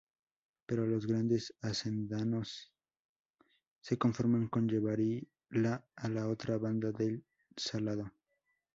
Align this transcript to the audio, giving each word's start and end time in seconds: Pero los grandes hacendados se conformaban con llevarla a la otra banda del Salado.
Pero 0.65 0.87
los 0.87 1.05
grandes 1.05 1.53
hacendados 1.61 2.73
se 3.81 3.99
conformaban 3.99 4.47
con 4.47 4.67
llevarla 4.67 5.85
a 5.95 6.09
la 6.09 6.27
otra 6.27 6.57
banda 6.57 6.91
del 6.91 7.23
Salado. 7.55 8.11